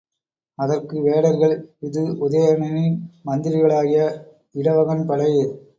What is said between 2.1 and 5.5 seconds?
உதயணனின் மந்திரிகளாகிய இடவகன் படை.